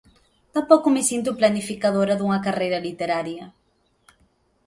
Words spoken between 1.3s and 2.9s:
planificadora dunha carreira